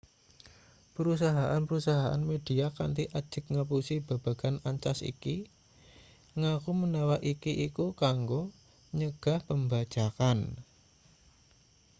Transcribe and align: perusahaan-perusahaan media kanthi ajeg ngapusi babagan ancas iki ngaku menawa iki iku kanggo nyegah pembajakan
perusahaan-perusahaan 0.97 2.17
media 2.31 2.67
kanthi 2.77 3.03
ajeg 3.19 3.45
ngapusi 3.53 3.95
babagan 4.07 4.55
ancas 4.69 4.99
iki 5.11 5.35
ngaku 6.39 6.71
menawa 6.81 7.17
iki 7.33 7.51
iku 7.67 7.85
kanggo 8.01 8.41
nyegah 8.97 9.39
pembajakan 9.47 10.39